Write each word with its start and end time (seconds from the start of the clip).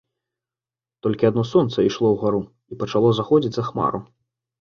Толькі 1.07 1.27
адно 1.29 1.43
сонца 1.49 1.77
ішло 1.89 2.07
ўгару 2.13 2.39
і 2.73 2.79
пачало 2.85 3.13
заходзіць 3.19 3.53
за 3.59 3.67
хмару. 3.69 3.99